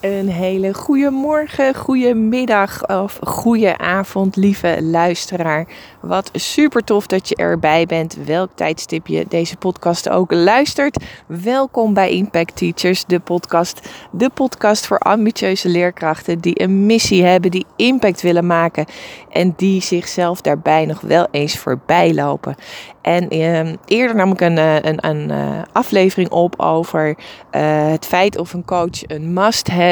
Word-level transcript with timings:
Een 0.00 0.28
hele 0.28 0.74
goede 0.74 1.10
morgen, 1.10 1.74
goede 1.74 2.14
middag 2.14 2.88
of 2.88 3.18
goede 3.22 3.78
avond, 3.78 4.36
lieve 4.36 4.78
luisteraar. 4.82 5.66
Wat 6.00 6.30
super 6.32 6.84
tof 6.84 7.06
dat 7.06 7.28
je 7.28 7.34
erbij 7.34 7.86
bent. 7.86 8.16
Welk 8.24 8.50
tijdstip 8.54 9.06
je 9.06 9.24
deze 9.28 9.56
podcast 9.56 10.08
ook 10.08 10.32
luistert. 10.32 11.04
Welkom 11.26 11.94
bij 11.94 12.10
Impact 12.10 12.56
Teachers, 12.56 13.04
de 13.04 13.18
podcast. 13.18 13.88
De 14.12 14.30
podcast 14.34 14.86
voor 14.86 14.98
ambitieuze 14.98 15.68
leerkrachten 15.68 16.38
die 16.38 16.62
een 16.62 16.86
missie 16.86 17.24
hebben, 17.24 17.50
die 17.50 17.66
impact 17.76 18.22
willen 18.22 18.46
maken 18.46 18.86
en 19.30 19.54
die 19.56 19.82
zichzelf 19.82 20.40
daarbij 20.40 20.86
nog 20.86 21.00
wel 21.00 21.26
eens 21.30 21.58
voorbij 21.58 22.14
lopen. 22.14 22.56
En 23.02 23.28
eh, 23.28 23.72
eerder 23.84 24.16
nam 24.16 24.32
ik 24.32 24.40
een, 24.40 24.58
eh, 24.58 24.76
een, 24.80 25.30
uh, 25.30 25.62
aflevering 25.72 26.30
op 26.30 26.60
over 26.60 27.08
uh, 27.08 27.90
het 27.90 28.06
feit 28.06 28.38
of 28.38 28.52
een 28.52 28.64
coach 28.64 29.06
een 29.06 29.32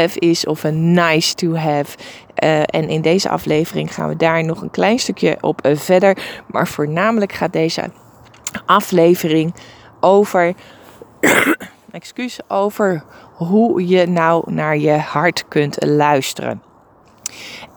is 0.06 0.46
of 0.46 0.64
een 0.64 0.92
nice-to-have. 0.92 1.96
Uh, 2.44 2.60
en 2.60 2.88
in 2.88 3.00
deze 3.00 3.28
aflevering 3.28 3.94
gaan 3.94 4.08
we 4.08 4.16
daar 4.16 4.44
nog 4.44 4.62
een 4.62 4.70
klein 4.70 4.98
stukje 4.98 5.36
op 5.40 5.66
uh, 5.66 5.76
verder. 5.76 6.18
Maar 6.46 6.68
voornamelijk 6.68 7.32
gaat 7.32 7.52
deze 7.52 7.90
aflevering 8.66 9.54
over. 10.00 10.54
excuus, 11.90 12.38
over 12.48 13.04
hoe 13.34 13.88
je 13.88 14.06
nou 14.06 14.52
naar 14.52 14.78
je 14.78 14.96
hart 14.96 15.44
kunt 15.48 15.84
luisteren. 15.84 16.62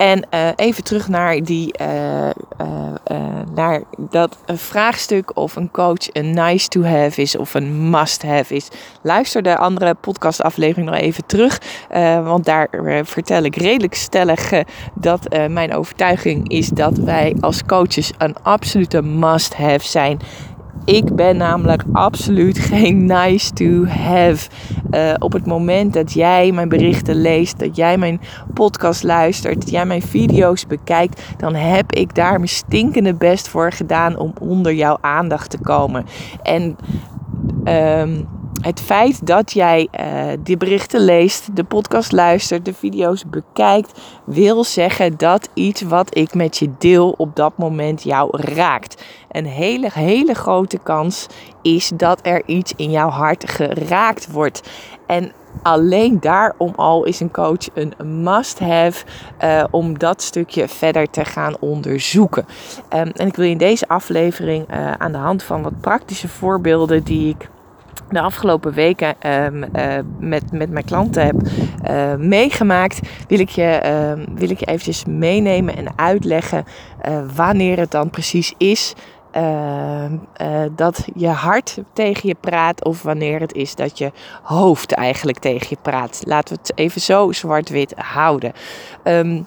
En 0.02 0.26
uh, 0.34 0.50
even 0.56 0.84
terug 0.84 1.08
naar, 1.08 1.44
die, 1.44 1.74
uh, 1.82 2.30
uh, 2.62 3.18
naar 3.56 3.82
dat 3.98 4.38
vraagstuk 4.46 5.38
of 5.38 5.56
een 5.56 5.72
coach 5.72 6.14
een 6.14 6.34
nice 6.34 6.68
to 6.68 6.84
have 6.84 7.22
is 7.22 7.38
of 7.38 7.54
een 7.54 7.90
must 7.90 8.24
have 8.24 8.56
is. 8.56 8.68
Luister 9.02 9.42
de 9.42 9.58
andere 9.58 9.94
podcastaflevering 9.94 10.90
nog 10.90 11.00
even 11.00 11.26
terug. 11.26 11.62
want 12.24 12.46
daar 12.46 12.68
vertel 13.04 13.44
ik 13.44 13.56
redelijk 13.56 13.96
stellig 13.96 14.52
dat 14.94 15.28
mijn 15.48 15.74
overtuiging 15.76 16.50
is 16.50 16.68
dat 16.68 16.98
wij 16.98 17.36
als 17.40 17.66
coaches 17.66 18.12
een 18.18 18.36
absolute 18.42 19.02
must 19.02 19.56
have 19.56 19.88
zijn 19.88 20.20
ik 20.86 21.16
ben 21.16 21.38
namelijk 21.38 21.84
absoluut 21.94 22.60
geen 22.72 23.06
nice 23.06 23.54
to 23.54 23.86
have. 23.86 24.50
Uh, 24.92 25.14
op 25.20 25.34
het 25.34 25.46
moment 25.46 25.94
dat 25.94 26.14
jij 26.14 26.52
mijn 26.52 26.70
berichten 26.70 27.22
leest, 27.22 27.60
dat 27.60 27.76
jij 27.76 27.98
mijn 27.98 28.22
podcast 28.54 29.04
luistert, 29.04 29.62
dat 29.62 29.70
jij 29.70 29.86
mijn 29.86 30.02
video's 30.02 30.68
bekijkt, 30.68 31.22
dan 31.38 31.56
heb 31.56 31.94
ik 31.94 32.16
daar 32.16 32.34
mijn 32.34 32.48
stinkende 32.48 33.14
best 33.14 33.48
voor 33.48 33.72
gedaan 33.72 34.18
om 34.18 34.34
onder 34.40 34.74
jouw 34.74 34.98
aandacht 35.02 35.50
te 35.50 35.60
komen. 35.60 36.06
En 36.44 36.76
um, 37.66 38.28
het 38.62 38.82
feit 38.82 39.28
dat 39.28 39.52
jij 39.52 39.88
uh, 40.00 40.38
die 40.40 40.58
berichten 40.58 41.02
leest, 41.02 41.56
de 41.56 41.64
podcast 41.64 42.12
luistert, 42.12 42.66
de 42.66 42.74
video's 42.74 43.24
bekijkt, 43.30 44.00
wil 44.26 44.64
zeggen 44.64 45.18
dat 45.18 45.50
iets 45.54 45.82
wat 45.82 46.18
ik 46.18 46.34
met 46.34 46.58
je 46.58 46.70
deel 46.78 47.14
op 47.18 47.36
dat 47.36 47.58
moment 47.58 48.04
jou 48.04 48.38
raakt. 48.42 49.04
Een 49.32 49.46
hele, 49.46 49.90
hele 49.94 50.34
grote 50.34 50.78
kans 50.78 51.28
is 51.62 51.92
dat 51.96 52.20
er 52.24 52.42
iets 52.46 52.74
in 52.76 52.92
jouw 52.92 53.10
hart 53.10 53.50
geraakt 53.50 54.32
wordt. 54.32 54.70
En 55.08 55.32
alleen 55.62 56.20
daarom 56.20 56.74
al 56.76 57.04
is 57.04 57.20
een 57.20 57.32
coach 57.32 57.68
een 57.74 57.94
must-have 58.24 59.06
uh, 59.44 59.64
om 59.72 60.00
dat 60.00 60.22
stukje 60.22 60.68
verder 60.68 61.10
te 61.10 61.26
gaan 61.26 61.56
onderzoeken. 61.60 62.46
Um, 62.94 63.12
en 63.16 63.28
ik 63.28 63.36
wil 63.36 63.46
in 63.46 63.58
deze 63.58 63.88
aflevering 63.88 64.74
uh, 64.74 64.92
aan 64.92 65.12
de 65.12 65.18
hand 65.18 65.44
van 65.44 65.62
wat 65.62 65.80
praktische 65.82 66.28
voorbeelden 66.28 67.04
die 67.04 67.30
ik 67.30 67.50
de 68.10 68.22
afgelopen 68.22 68.74
weken 68.74 69.16
um, 69.46 69.64
uh, 69.64 69.98
met, 70.20 70.52
met 70.52 70.70
mijn 70.70 70.86
klanten 70.86 71.26
heb 71.26 71.36
uh, 71.90 72.16
meegemaakt, 72.16 73.00
wil 73.28 73.40
ik, 73.40 73.50
je, 73.50 73.82
uh, 73.86 74.26
wil 74.36 74.50
ik 74.50 74.60
je 74.60 74.66
eventjes 74.66 75.06
meenemen 75.06 75.78
en 75.78 75.88
uitleggen 75.96 76.66
eh, 77.02 77.22
wanneer 77.36 77.78
het 77.78 77.92
dan 77.92 78.10
precies 78.10 78.54
is 78.58 78.94
ehm, 79.32 80.18
dat 80.76 81.08
je 81.16 81.28
hart 81.28 81.78
tegen 81.94 82.28
je 82.28 82.36
praat 82.40 82.86
of 82.86 83.02
wanneer 83.02 83.40
het 83.40 83.54
is 83.54 83.76
dat 83.76 83.98
je 83.98 84.12
hoofd 84.44 84.92
eigenlijk 84.92 85.38
tegen 85.38 85.68
je 85.70 85.78
praat. 85.82 86.22
Laten 86.26 86.56
we 86.56 86.62
het 86.62 86.78
even 86.78 87.02
zo 87.02 87.32
zwart-wit 87.32 87.94
houden. 87.98 88.54
Um, 89.04 89.46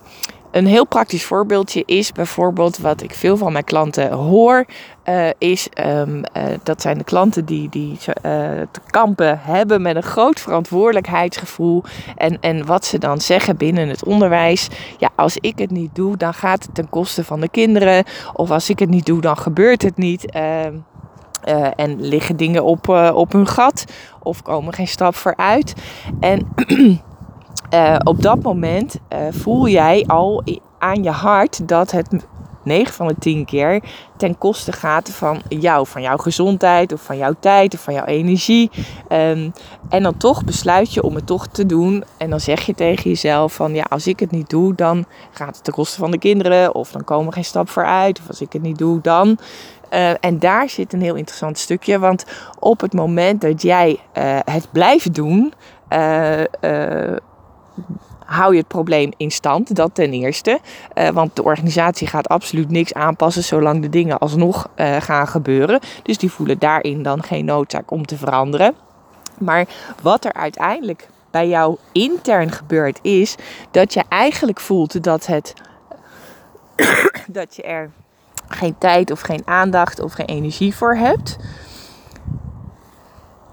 een 0.55 0.67
heel 0.67 0.87
praktisch 0.87 1.25
voorbeeldje 1.25 1.83
is 1.87 2.13
bijvoorbeeld 2.13 2.79
wat 2.79 3.03
ik 3.03 3.15
veel 3.15 3.37
van 3.37 3.53
mijn 3.53 3.65
klanten 3.65 4.13
hoor. 4.13 4.65
Uh, 5.09 5.29
is 5.39 5.69
um, 5.87 6.17
uh, 6.17 6.43
dat 6.63 6.83
zijn 6.83 6.99
de 6.99 7.05
klanten 7.05 7.45
die, 7.45 7.69
die 7.69 7.91
uh, 7.91 8.13
te 8.71 8.81
kampen 8.87 9.39
hebben 9.43 9.83
met 9.83 9.97
een 9.97 10.03
groot 10.03 10.41
verantwoordelijkheidsgevoel. 10.41 11.83
En, 12.17 12.41
en 12.41 12.67
wat 12.67 12.85
ze 12.85 12.99
dan 12.99 13.21
zeggen 13.21 13.57
binnen 13.57 13.89
het 13.89 14.05
onderwijs. 14.05 14.69
Ja, 14.99 15.11
als 15.17 15.37
ik 15.37 15.59
het 15.59 15.71
niet 15.71 15.95
doe, 15.95 16.17
dan 16.17 16.35
gaat 16.35 16.63
het 16.63 16.75
ten 16.75 16.89
koste 16.89 17.25
van 17.25 17.41
de 17.41 17.49
kinderen. 17.49 18.05
Of 18.33 18.51
als 18.51 18.71
ik 18.71 18.79
het 18.79 18.91
niet 18.91 19.07
doe, 19.07 19.21
dan 19.21 19.37
gebeurt 19.37 19.83
het 19.83 19.97
niet. 19.97 20.31
Ehm, 20.31 20.75
en 21.77 22.01
liggen 22.01 22.37
dingen 22.37 22.65
op, 22.65 22.89
op 23.15 23.33
hun 23.33 23.47
gat. 23.47 23.85
Of 24.23 24.43
komen 24.43 24.73
geen 24.73 24.89
stap 24.89 25.15
vooruit. 25.15 25.75
En 26.21 26.47
uh, 27.75 27.97
op 28.05 28.23
dat 28.23 28.43
moment 28.43 28.97
uh, 29.13 29.19
voel 29.31 29.69
jij 29.69 30.05
al 30.07 30.43
aan 30.79 31.03
je 31.03 31.11
hart 31.11 31.69
dat 31.69 31.91
het 31.91 32.09
9 32.65 32.95
van 32.95 33.07
de 33.07 33.15
10 33.19 33.45
keer 33.45 33.83
ten 34.17 34.39
koste 34.39 34.73
gaat 34.73 35.11
van 35.11 35.43
jou, 35.49 35.87
van 35.87 36.03
jouw 36.03 36.17
gezondheid 36.17 36.93
of 36.93 37.03
van 37.03 37.17
jouw 37.17 37.35
tijd 37.41 37.75
of 37.75 37.81
van 37.81 37.95
jouw 37.95 38.05
energie. 38.05 38.71
Um, 39.09 39.53
en 39.89 40.03
dan 40.03 40.17
toch 40.17 40.45
besluit 40.45 40.95
je 40.95 41.03
om 41.03 41.15
het 41.15 41.27
toch 41.27 41.47
te 41.47 41.67
doen. 41.67 42.05
En 42.17 42.31
dan 42.31 42.41
zeg 42.41 42.67
je 42.67 42.75
tegen 42.75 43.11
jezelf 43.11 43.55
van 43.55 43.75
ja, 43.75 43.85
als 43.89 44.07
ik 44.07 44.21
het 44.21 44.31
niet 44.31 44.51
doe, 44.51 44.75
dan 44.75 45.05
gaat 45.31 45.55
het 45.55 45.65
ten 45.65 45.73
koste 45.73 45.99
van 45.99 46.11
de 46.11 46.19
kinderen. 46.19 46.75
Of 46.75 46.91
dan 46.91 47.05
komen 47.05 47.27
we 47.27 47.33
geen 47.33 47.45
stap 47.45 47.69
vooruit. 47.69 48.21
Of 48.21 48.29
als 48.29 48.41
ik 48.41 48.53
het 48.53 48.63
niet 48.63 48.79
doe, 48.79 49.01
dan. 49.01 49.39
Uh, 49.91 50.11
en 50.21 50.39
daar 50.39 50.69
zit 50.69 50.93
een 50.93 51.03
heel 51.03 51.15
interessant 51.15 51.59
stukje. 51.59 51.99
Want 51.99 52.25
op 52.59 52.81
het 52.81 52.93
moment 52.93 53.41
dat 53.41 53.63
jij 53.63 53.99
het 54.45 54.69
blijft 54.73 55.15
doen 55.15 55.53
hou 58.25 58.53
je 58.53 58.59
het 58.59 58.69
probleem 58.69 59.13
in 59.17 59.31
stand. 59.31 59.77
Dat 59.77 59.95
ten 59.95 60.13
eerste. 60.13 60.61
Uh, 60.95 61.09
want 61.09 61.37
de 61.37 61.43
organisatie 61.43 62.07
gaat 62.07 62.29
absoluut 62.29 62.71
niks 62.71 62.95
aanpassen 62.95 63.45
zolang 63.45 63.83
de 63.83 63.89
dingen 63.89 64.19
alsnog 64.19 64.69
uh, 64.77 64.97
gaan 64.97 65.29
gebeuren. 65.29 65.81
Dus 66.03 66.19
die 66.19 66.31
voelen 66.31 66.59
daarin 66.59 67.03
dan 67.03 67.23
geen 67.23 67.45
noodzaak 67.45 67.91
om 67.91 68.07
te 68.07 68.17
veranderen. 68.17 68.75
Maar 69.39 69.67
wat 70.03 70.25
er 70.25 70.33
uiteindelijk 70.33 71.09
bij 71.31 71.49
jou 71.49 71.77
intern 71.93 72.51
gebeurt, 72.51 72.99
is 73.03 73.35
dat 73.71 73.95
je 73.95 74.03
eigenlijk 74.09 74.61
voelt 74.61 75.03
dat 75.03 75.27
het. 75.27 75.55
dat 77.29 77.57
je 77.57 77.63
er 77.63 77.91
geen 78.49 78.79
tijd 78.79 79.11
of 79.11 79.21
geen 79.21 79.43
aandacht 79.45 80.01
of 80.01 80.13
geen 80.13 80.27
energie 80.27 80.75
voor 80.75 80.97
hebt. 80.97 81.37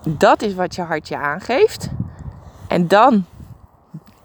Dat 0.03 0.41
is 0.41 0.53
wat 0.53 0.75
je 0.75 0.81
hart 0.81 1.07
je 1.07 1.17
aangeeft. 1.17 1.89
En 2.67 2.87
dan 2.87 3.25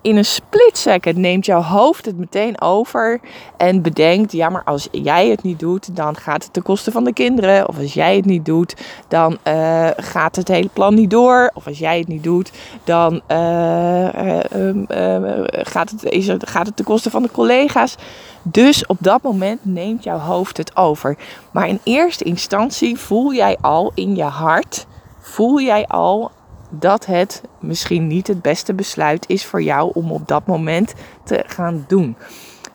in 0.06 0.17
een 0.17 0.25
split 0.25 0.78
second 0.78 1.17
neemt 1.17 1.47
jouw 1.47 1.62
hoofd 1.62 2.05
het 2.05 2.19
meteen 2.19 2.61
over 2.61 3.21
en 3.56 3.83
bedenkt: 3.83 4.33
ja, 4.33 4.49
maar 4.49 4.65
als 4.65 4.89
jij 4.93 5.28
het 5.28 5.43
niet 5.43 5.59
doet, 5.59 5.97
dan 5.97 6.17
gaat 6.17 6.43
het 6.43 6.53
ten 6.53 6.62
koste 6.62 6.91
van 6.91 7.05
de 7.05 7.12
kinderen. 7.12 7.69
Of 7.69 7.78
als 7.78 7.94
jij 7.94 8.16
het 8.16 8.25
niet 8.25 8.45
doet, 8.45 8.75
dan 9.09 9.39
uh, 9.45 9.89
gaat 9.97 10.37
het 10.37 10.49
hele 10.49 10.69
plan 10.72 10.95
niet 10.95 11.11
door. 11.11 11.50
Of 11.55 11.66
als 11.66 11.78
jij 11.78 11.99
het 11.99 12.09
niet 12.09 12.22
doet, 12.22 12.50
dan 12.84 13.21
uh, 13.28 14.09
uh, 14.15 15.45
gaat, 15.49 15.91
het, 15.91 16.05
is 16.05 16.31
gaat 16.39 16.66
het 16.66 16.77
ten 16.77 16.84
koste 16.84 17.11
van 17.11 17.22
de 17.22 17.31
collega's. 17.31 17.97
Dus 18.43 18.87
op 18.87 18.97
dat 19.00 19.22
moment 19.22 19.61
neemt 19.62 20.05
jouw 20.05 20.19
hoofd 20.19 20.56
het 20.56 20.77
over. 20.77 21.16
Maar 21.50 21.69
in 21.69 21.81
eerste 21.83 22.25
instantie 22.25 22.99
voel 22.99 23.34
jij 23.34 23.56
al 23.61 23.93
in 23.95 24.16
je 24.16 24.22
hart, 24.22 24.87
voel 25.21 25.61
jij 25.61 25.87
al 25.87 26.31
dat 26.79 27.07
het 27.07 27.43
misschien 27.59 28.07
niet 28.07 28.27
het 28.27 28.43
beste 28.43 28.75
besluit 28.75 29.25
is 29.29 29.47
voor 29.47 29.63
jou 29.63 29.91
om 29.95 30.13
op 30.13 30.29
dat 30.29 30.47
moment 30.47 30.95
te 31.25 31.45
gaan 31.47 31.84
doen. 31.89 32.17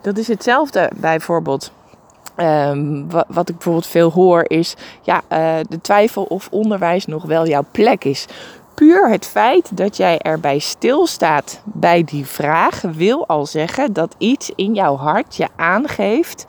Dat 0.01 0.17
is 0.17 0.27
hetzelfde 0.27 0.91
bijvoorbeeld. 0.95 1.71
Um, 2.37 3.09
wat, 3.09 3.49
ik 3.49 3.55
bijvoorbeeld 3.55 3.87
veel 3.87 4.11
hoor 4.11 4.43
is 4.47 4.75
ja, 5.01 5.21
uh, 5.31 5.55
de 5.69 5.81
twijfel 5.81 6.23
of 6.23 6.47
onderwijs 6.51 7.05
nog 7.05 7.23
wel 7.23 7.47
jouw 7.47 7.65
plek 7.71 8.03
is. 8.03 8.25
Puur 8.73 9.09
het 9.09 9.25
feit 9.25 9.77
dat 9.77 9.97
jij 9.97 10.19
erbij 10.19 10.59
stilstaat 10.59 11.61
bij 11.63 12.03
die 12.03 12.25
vraag 12.25 12.81
wil 12.81 13.27
al 13.27 13.45
zeggen 13.45 13.93
dat 13.93 14.15
iets 14.17 14.51
in 14.55 14.73
jouw 14.73 14.95
hart 14.95 15.35
je 15.35 15.47
aangeeft 15.55 16.45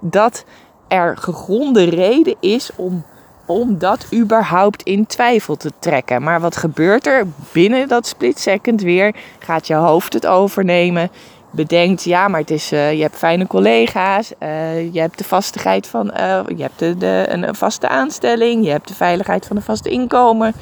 dat 0.00 0.44
er 0.88 1.16
gegronde 1.16 1.84
reden 1.84 2.36
is 2.40 2.70
om 2.76 3.04
om 3.50 3.78
dat 3.78 4.06
überhaupt 4.14 4.82
in 4.82 5.06
twijfel 5.06 5.56
te 5.56 5.72
trekken. 5.78 6.22
Maar 6.22 6.40
wat 6.40 6.56
gebeurt 6.56 7.06
er 7.06 7.26
binnen 7.52 7.88
dat 7.88 8.06
split 8.06 8.38
second 8.38 8.82
weer? 8.82 9.14
Gaat 9.38 9.66
je 9.66 9.74
hoofd 9.74 10.12
het 10.12 10.26
overnemen? 10.26 11.10
Bedenkt, 11.50 12.04
ja, 12.04 12.28
maar 12.28 12.40
het 12.40 12.50
is, 12.50 12.72
uh, 12.72 12.92
je 12.92 13.02
hebt 13.02 13.16
fijne 13.16 13.46
collega's, 13.46 14.32
uh, 14.42 14.92
je 14.92 15.00
hebt 15.00 15.18
de 15.18 15.24
vastigheid 15.24 15.86
van, 15.86 16.06
uh, 16.06 16.40
je 16.56 16.62
hebt 16.62 16.78
de, 16.78 16.96
de, 16.96 17.26
een 17.28 17.54
vaste 17.54 17.88
aanstelling, 17.88 18.64
je 18.64 18.70
hebt 18.70 18.88
de 18.88 18.94
veiligheid 18.94 19.46
van 19.46 19.56
een 19.56 19.62
vast 19.62 19.86
inkomen, 19.86 20.54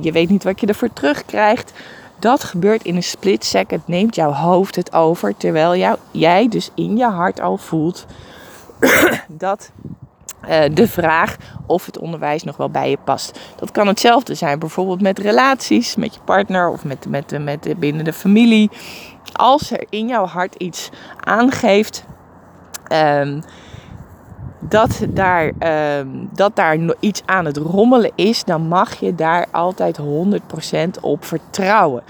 je 0.00 0.12
weet 0.12 0.28
niet 0.28 0.44
wat 0.44 0.60
je 0.60 0.66
ervoor 0.66 0.92
terugkrijgt. 0.92 1.72
dat 2.18 2.44
gebeurt 2.44 2.84
in 2.84 2.96
een 2.96 3.02
split 3.02 3.44
second. 3.44 3.88
Neemt 3.88 4.14
jouw 4.14 4.32
hoofd 4.32 4.76
het 4.76 4.92
over. 4.92 5.36
Terwijl 5.36 5.76
jou, 5.76 5.96
jij 6.10 6.48
dus 6.48 6.70
in 6.74 6.96
je 6.96 7.04
hart 7.04 7.40
al 7.40 7.56
voelt 7.56 8.06
dat 9.28 9.70
uh, 10.48 10.74
de 10.74 10.88
vraag 10.88 11.36
of 11.66 11.86
het 11.86 11.98
onderwijs 11.98 12.42
nog 12.42 12.56
wel 12.56 12.70
bij 12.70 12.90
je 12.90 12.98
past. 13.04 13.40
Dat 13.56 13.70
kan 13.70 13.86
hetzelfde 13.86 14.34
zijn, 14.34 14.58
bijvoorbeeld 14.58 15.00
met 15.00 15.18
relaties, 15.18 15.96
met 15.96 16.14
je 16.14 16.20
partner 16.24 16.68
of 16.68 16.84
met, 16.84 17.06
met, 17.08 17.38
met, 17.44 17.74
binnen 17.78 18.04
de 18.04 18.12
familie. 18.12 18.70
Als 19.32 19.70
er 19.70 19.84
in 19.88 20.08
jouw 20.08 20.26
hart 20.26 20.54
iets 20.54 20.90
aangeeft. 21.20 22.04
Um, 22.92 23.42
dat 24.68 25.06
daar, 25.08 25.52
um, 25.98 26.28
dat 26.32 26.56
daar 26.56 26.78
iets 27.00 27.22
aan 27.24 27.44
het 27.44 27.56
rommelen 27.56 28.10
is, 28.14 28.44
dan 28.44 28.68
mag 28.68 28.94
je 28.94 29.14
daar 29.14 29.46
altijd 29.50 29.98
100% 30.00 30.04
op 31.00 31.24
vertrouwen. 31.24 32.02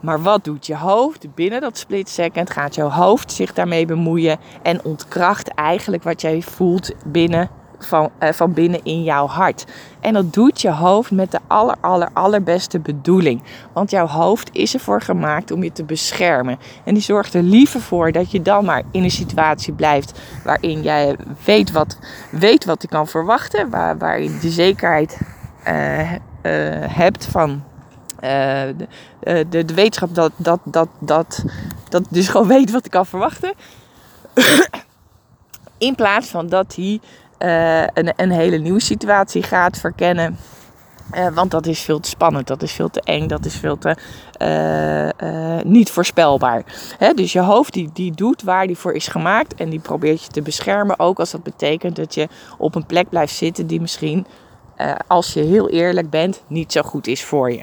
Maar 0.00 0.22
wat 0.22 0.44
doet 0.44 0.66
je 0.66 0.76
hoofd? 0.76 1.34
Binnen 1.34 1.60
dat 1.60 1.78
split 1.78 2.08
second 2.08 2.50
gaat 2.50 2.74
jouw 2.74 2.88
hoofd 2.88 3.32
zich 3.32 3.52
daarmee 3.52 3.86
bemoeien 3.86 4.38
en 4.62 4.84
ontkracht 4.84 5.48
eigenlijk 5.48 6.02
wat 6.02 6.20
jij 6.20 6.42
voelt 6.42 6.92
binnen 7.04 7.50
van, 7.84 8.10
uh, 8.20 8.28
van 8.32 8.52
binnen 8.52 8.80
in 8.82 9.02
jouw 9.02 9.26
hart. 9.26 9.66
En 10.00 10.12
dat 10.12 10.32
doet 10.32 10.60
je 10.60 10.70
hoofd 10.70 11.10
met 11.10 11.30
de 11.30 11.38
aller, 11.46 11.76
aller, 11.80 12.08
allerbeste 12.12 12.78
bedoeling. 12.78 13.42
Want 13.72 13.90
jouw 13.90 14.06
hoofd 14.06 14.48
is 14.52 14.74
ervoor 14.74 15.00
gemaakt 15.00 15.50
om 15.50 15.62
je 15.62 15.72
te 15.72 15.84
beschermen. 15.84 16.58
En 16.84 16.94
die 16.94 17.02
zorgt 17.02 17.34
er 17.34 17.42
liever 17.42 17.80
voor 17.80 18.12
dat 18.12 18.30
je 18.30 18.42
dan 18.42 18.64
maar 18.64 18.82
in 18.90 19.02
een 19.02 19.10
situatie 19.10 19.72
blijft 19.72 20.20
waarin 20.44 20.82
jij 20.82 21.16
weet 21.44 21.72
wat, 21.72 21.98
weet 22.30 22.64
wat 22.64 22.82
je 22.82 22.88
kan 22.88 23.06
verwachten. 23.06 23.70
Waar, 23.70 23.98
waar 23.98 24.22
je 24.22 24.38
de 24.38 24.50
zekerheid 24.50 25.20
uh, 25.66 26.12
uh, 26.12 26.18
hebt 26.86 27.26
van 27.26 27.62
de, 28.20 28.86
de, 29.48 29.64
de, 29.64 29.74
wetenschap 29.74 30.14
dat, 30.14 30.32
dat, 30.36 30.60
dat, 30.64 30.88
dat, 30.98 31.44
dat 31.88 32.04
dus 32.08 32.28
gewoon 32.28 32.46
weet 32.46 32.70
wat 32.70 32.84
ik 32.84 32.90
kan 32.90 33.06
verwachten. 33.06 33.52
In 35.78 35.94
plaats 35.94 36.28
van 36.28 36.46
dat 36.46 36.74
hij 36.74 37.00
uh, 37.44 37.80
een, 37.80 38.12
een, 38.16 38.30
hele 38.30 38.58
nieuwe 38.58 38.80
situatie 38.80 39.42
gaat 39.42 39.78
verkennen. 39.78 40.38
Uh, 41.14 41.28
want 41.28 41.50
dat 41.50 41.66
is 41.66 41.80
veel 41.80 42.00
te 42.00 42.08
spannend, 42.08 42.46
dat 42.46 42.62
is 42.62 42.72
veel 42.72 42.90
te 42.90 43.00
eng, 43.00 43.26
dat 43.26 43.44
is 43.44 43.56
veel 43.56 43.78
te 43.78 43.96
uh, 45.22 45.62
niet 45.64 45.90
voorspelbaar. 45.90 46.62
Hè? 46.98 47.14
Dus 47.14 47.32
je 47.32 47.40
hoofd 47.40 47.72
die, 47.72 47.90
die 47.92 48.12
doet 48.12 48.42
waar 48.42 48.66
die 48.66 48.76
voor 48.76 48.92
is 48.92 49.08
gemaakt 49.08 49.54
en 49.54 49.70
die 49.70 49.80
probeert 49.80 50.22
je 50.22 50.30
te 50.30 50.42
beschermen. 50.42 50.98
Ook 50.98 51.18
als 51.18 51.30
dat 51.30 51.42
betekent 51.42 51.96
dat 51.96 52.14
je 52.14 52.28
op 52.58 52.74
een 52.74 52.86
plek 52.86 53.08
blijft 53.08 53.34
zitten 53.34 53.66
die 53.66 53.80
misschien, 53.80 54.26
als 55.06 55.32
je 55.32 55.40
heel 55.40 55.68
eerlijk 55.68 56.10
bent, 56.10 56.42
niet 56.46 56.72
zo 56.72 56.82
goed 56.82 57.06
is 57.06 57.24
voor 57.24 57.52
je. 57.52 57.62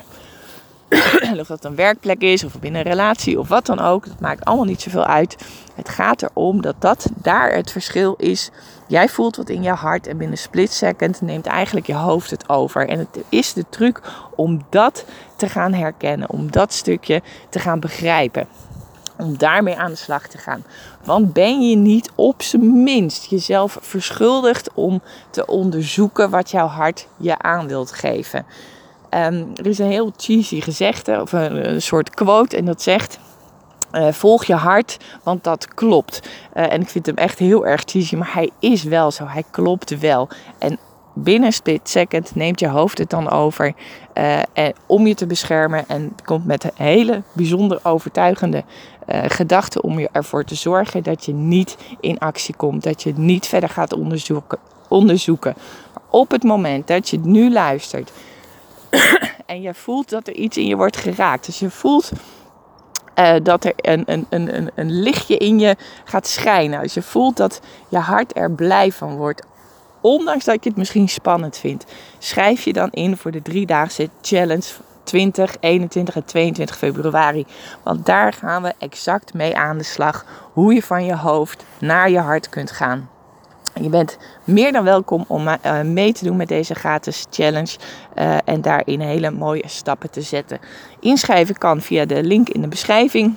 of 1.40 1.48
dat 1.48 1.66
een 1.66 1.76
werkplek 1.76 2.22
is 2.22 2.44
of 2.44 2.60
binnen 2.60 2.82
een 2.82 2.92
relatie 2.92 3.40
of 3.40 3.48
wat 3.48 3.66
dan 3.66 3.80
ook. 3.80 4.06
Dat 4.06 4.20
maakt 4.20 4.46
allemaal 4.46 4.66
niet 4.66 4.82
zoveel 4.82 5.06
uit. 5.06 5.36
Het 5.76 5.90
gaat 5.90 6.22
erom 6.22 6.62
dat 6.62 6.76
dat 6.80 7.10
daar 7.16 7.54
het 7.54 7.72
verschil 7.72 8.16
is. 8.18 8.52
Jij 8.88 9.10
voelt 9.10 9.36
wat 9.36 9.50
in 9.50 9.64
je 9.64 9.70
hart 9.70 10.08
en 10.08 10.18
binnen 10.18 10.38
split 10.38 10.72
second 10.72 11.22
neemt 11.22 11.46
eigenlijk 11.46 11.88
je 11.88 11.94
hoofd 11.94 12.30
het 12.30 12.50
over. 12.50 12.88
En 12.88 13.00
het 13.00 13.20
is 13.30 13.54
de 13.54 13.66
truc 13.70 14.02
om 14.36 14.66
dat 14.70 15.06
te 15.36 15.50
gaan 15.50 15.74
herkennen, 15.74 16.30
om 16.30 16.52
dat 16.52 16.74
stukje 16.74 17.22
te 17.50 17.60
gaan 17.60 17.80
begrijpen. 17.80 18.48
Om 19.18 19.38
daarmee 19.38 19.78
aan 19.78 19.92
de 19.92 19.98
slag 19.98 20.28
te 20.28 20.38
gaan. 20.38 20.64
Want 21.04 21.34
ben 21.34 21.70
je 21.70 21.76
niet 21.76 22.12
op 22.16 22.42
zijn 22.42 22.84
minst 22.84 23.26
jezelf 23.26 23.78
verschuldigd 23.82 24.70
om 24.74 25.02
te 25.30 25.46
onderzoeken 25.46 26.30
wat 26.30 26.52
jouw 26.52 26.68
hart 26.68 27.08
je 27.18 27.38
aan 27.38 27.68
wilt 27.68 27.92
geven. 27.92 28.46
Um, 29.10 29.52
er 29.56 29.66
is 29.66 29.80
een 29.80 29.90
heel 29.90 30.14
cheesy 30.18 30.62
gezegde, 30.62 31.22
of 31.22 31.32
een, 31.32 31.82
soort 31.82 32.10
quote, 32.10 32.58
en 32.58 32.66
dat 32.66 32.82
zegt: 32.82 33.20
uh, 33.92 34.12
Volg 34.12 34.46
je 34.46 34.54
hart, 34.54 34.98
want 35.24 35.44
dat 35.44 35.74
klopt. 35.74 36.30
Uh, 36.54 36.74
en 36.74 36.82
ik 36.82 36.90
vind 36.90 37.06
hem 37.06 37.16
echt 37.16 37.40
heel 37.40 37.66
erg 37.66 37.82
cheesy, 37.86 38.16
maar 38.16 38.34
hij 38.34 38.50
is 38.60 38.84
wel 38.84 39.12
zo. 39.12 39.26
Hij 39.26 39.44
klopt 39.52 40.00
wel. 40.00 40.30
En 40.60 40.80
binnen 41.14 41.52
split 41.52 41.90
second 41.90 42.36
neemt 42.36 42.60
je 42.60 42.68
hoofd 42.68 42.98
het 42.98 43.10
dan 43.10 43.30
over 43.30 43.74
uh, 44.14 44.40
en, 44.54 44.74
om 44.86 45.08
je 45.08 45.16
te 45.16 45.26
beschermen. 45.26 45.88
En 45.88 46.16
komt 46.24 46.46
met 46.46 46.72
hele 46.76 47.24
bijzonder 47.34 47.80
overtuigende 47.84 48.64
gedachten 49.28 49.84
om 49.84 50.00
je 50.00 50.10
ervoor 50.12 50.44
te 50.44 50.56
zorgen 50.56 51.04
dat 51.04 51.26
je 51.26 51.34
niet 51.34 51.78
in 52.00 52.20
actie 52.20 52.56
komt. 52.56 52.84
Dat 52.84 53.04
je 53.04 53.14
niet 53.16 53.48
verder 53.48 53.70
gaat 53.70 53.94
onderzoeken. 53.94 54.58
onderzoeken. 54.88 55.54
Maar 55.94 56.04
op 56.10 56.32
het 56.32 56.44
moment 56.44 56.88
dat 56.88 57.10
je 57.10 57.20
nu 57.20 57.52
luistert 57.52 58.12
en 59.46 59.62
je 59.62 59.74
voelt 59.74 60.10
dat 60.10 60.28
er 60.28 60.34
iets 60.34 60.58
in 60.58 60.68
je 60.68 60.76
wordt 60.76 60.98
geraakt. 60.98 61.46
Dus 61.46 61.60
je 61.60 61.70
voelt 61.70 62.12
uh, 63.16 63.36
dat 63.44 63.66
er 63.66 63.74
een, 63.76 64.04
een, 64.06 64.26
een, 64.30 64.72
een 64.76 65.00
lichtje 65.00 65.38
in 65.38 65.60
je 65.60 65.76
gaat 66.04 66.28
schijnen. 66.28 66.80
Als 66.80 66.94
je 66.94 67.02
voelt 67.02 67.38
dat 67.38 67.62
je 67.90 67.98
hart 67.98 68.38
er 68.38 68.52
blij 68.52 68.92
van 68.92 69.16
wordt. 69.16 69.46
Ondanks 70.02 70.46
dat 70.46 70.64
je 70.64 70.70
het 70.70 70.78
misschien 70.78 71.10
spannend 71.10 71.58
vindt. 71.58 71.86
Schrijf 72.18 72.64
je 72.64 72.74
dan 72.74 72.90
in 72.92 73.18
voor 73.18 73.32
de 73.32 73.42
driedaagse 73.42 74.10
challenge 74.22 74.70
20, 75.04 75.56
21 75.60 76.16
en 76.16 76.26
22 76.26 76.78
februari. 76.78 77.46
Want 77.84 78.06
daar 78.06 78.34
gaan 78.34 78.62
we 78.62 78.74
exact 78.78 79.34
mee 79.34 79.58
aan 79.58 79.78
de 79.78 79.84
slag. 79.84 80.26
Hoe 80.54 80.74
je 80.74 80.84
van 80.84 81.06
je 81.06 81.16
hoofd 81.16 81.64
naar 81.80 82.10
je 82.10 82.20
hart 82.20 82.50
kunt 82.50 82.72
gaan. 82.72 83.10
Je 83.82 83.90
bent 83.90 84.18
meer 84.44 84.72
dan 84.72 84.84
welkom 84.84 85.26
om 85.28 85.48
uh, 85.48 85.82
mee 85.82 86.14
te 86.14 86.24
doen 86.24 86.38
met 86.38 86.48
deze 86.48 86.74
gratis 86.74 87.26
challenge 87.30 87.78
uh, 88.16 88.38
en 88.46 88.62
daarin 88.62 89.00
hele 89.00 89.32
mooie 89.32 89.64
stappen 89.66 90.10
te 90.10 90.22
zetten. 90.22 90.60
Inschrijven 91.00 91.58
kan 91.58 91.82
via 91.82 92.06
de 92.06 92.24
link 92.24 92.50
in 92.50 92.62
de 92.62 92.68
beschrijving. 92.68 93.36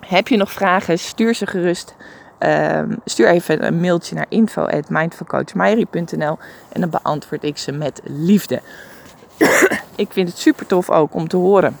Heb 0.00 0.28
je 0.28 0.36
nog 0.36 0.52
vragen? 0.52 0.98
Stuur 0.98 1.34
ze 1.34 1.46
gerust. 1.46 1.94
Uh, 2.40 2.82
stuur 3.04 3.28
even 3.28 3.66
een 3.66 3.80
mailtje 3.80 4.14
naar 4.14 4.26
info@mindfulcoachmairie.nl 4.28 6.38
en 6.72 6.80
dan 6.80 6.90
beantwoord 6.90 7.44
ik 7.44 7.58
ze 7.58 7.72
met 7.72 8.00
liefde. 8.04 8.60
ik 9.96 10.12
vind 10.12 10.28
het 10.28 10.38
super 10.38 10.66
tof 10.66 10.90
ook 10.90 11.14
om 11.14 11.28
te 11.28 11.36
horen 11.36 11.76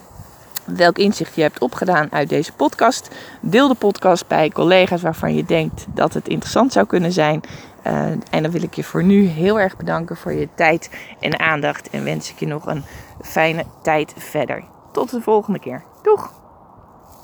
welk 0.66 0.98
inzicht 0.98 1.34
je 1.34 1.42
hebt 1.42 1.60
opgedaan 1.60 2.12
uit 2.12 2.28
deze 2.28 2.52
podcast. 2.52 3.08
Deel 3.40 3.68
de 3.68 3.74
podcast 3.74 4.26
bij 4.26 4.50
collega's 4.50 5.02
waarvan 5.02 5.34
je 5.34 5.44
denkt 5.44 5.86
dat 5.94 6.14
het 6.14 6.28
interessant 6.28 6.72
zou 6.72 6.86
kunnen 6.86 7.12
zijn. 7.12 7.40
Uh, 7.86 8.06
en 8.30 8.42
dan 8.42 8.50
wil 8.50 8.62
ik 8.62 8.74
je 8.74 8.84
voor 8.84 9.04
nu 9.04 9.24
heel 9.26 9.60
erg 9.60 9.76
bedanken 9.76 10.16
voor 10.16 10.32
je 10.32 10.48
tijd 10.54 10.90
en 11.20 11.38
aandacht. 11.38 11.90
En 11.90 12.04
wens 12.04 12.30
ik 12.30 12.38
je 12.38 12.46
nog 12.46 12.66
een 12.66 12.84
fijne 13.22 13.64
tijd 13.82 14.14
verder. 14.16 14.64
Tot 14.92 15.10
de 15.10 15.20
volgende 15.20 15.58
keer. 15.58 15.82
Doeg! 16.02 16.35